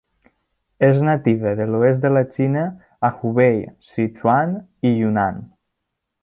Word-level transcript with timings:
És 0.85 1.01
nativa 1.09 1.51
de 1.59 1.67
l'oest 1.73 2.07
de 2.07 2.11
la 2.13 2.23
Xina, 2.37 2.63
a 3.11 3.13
Hubei, 3.19 3.61
Sichuan 3.91 4.57
i 4.91 4.95
Yunnan. 5.03 5.39